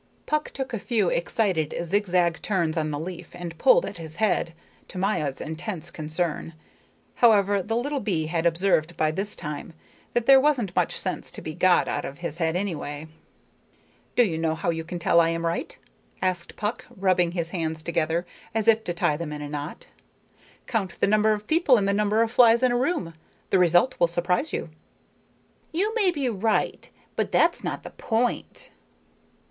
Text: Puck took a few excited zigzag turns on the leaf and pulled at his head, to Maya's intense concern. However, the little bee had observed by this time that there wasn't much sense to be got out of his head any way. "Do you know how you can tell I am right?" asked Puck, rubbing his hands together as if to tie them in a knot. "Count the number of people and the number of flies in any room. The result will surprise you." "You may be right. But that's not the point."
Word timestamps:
Puck 0.25 0.49
took 0.49 0.73
a 0.73 0.79
few 0.79 1.09
excited 1.09 1.75
zigzag 1.83 2.41
turns 2.41 2.75
on 2.75 2.89
the 2.89 2.97
leaf 2.97 3.35
and 3.35 3.55
pulled 3.59 3.85
at 3.85 3.97
his 3.99 4.15
head, 4.15 4.55
to 4.87 4.97
Maya's 4.97 5.39
intense 5.39 5.91
concern. 5.91 6.55
However, 7.17 7.61
the 7.61 7.75
little 7.75 7.99
bee 7.99 8.25
had 8.25 8.47
observed 8.47 8.97
by 8.97 9.11
this 9.11 9.35
time 9.35 9.73
that 10.15 10.25
there 10.25 10.41
wasn't 10.41 10.75
much 10.75 10.99
sense 10.99 11.29
to 11.29 11.41
be 11.43 11.53
got 11.53 11.87
out 11.87 12.03
of 12.03 12.17
his 12.17 12.39
head 12.39 12.55
any 12.55 12.73
way. 12.73 13.09
"Do 14.15 14.23
you 14.23 14.39
know 14.39 14.55
how 14.55 14.71
you 14.71 14.83
can 14.83 14.97
tell 14.97 15.21
I 15.21 15.29
am 15.29 15.45
right?" 15.45 15.77
asked 16.19 16.55
Puck, 16.55 16.83
rubbing 16.97 17.33
his 17.33 17.49
hands 17.49 17.83
together 17.83 18.25
as 18.55 18.67
if 18.67 18.83
to 18.85 18.95
tie 18.95 19.17
them 19.17 19.31
in 19.31 19.43
a 19.43 19.49
knot. 19.49 19.89
"Count 20.65 20.99
the 20.99 21.05
number 21.05 21.31
of 21.33 21.45
people 21.45 21.77
and 21.77 21.87
the 21.87 21.93
number 21.93 22.23
of 22.23 22.31
flies 22.31 22.63
in 22.63 22.71
any 22.71 22.81
room. 22.81 23.13
The 23.51 23.59
result 23.59 23.99
will 23.99 24.07
surprise 24.07 24.51
you." 24.51 24.71
"You 25.71 25.93
may 25.93 26.09
be 26.09 26.27
right. 26.27 26.89
But 27.15 27.31
that's 27.31 27.63
not 27.63 27.83
the 27.83 27.91
point." 27.91 28.71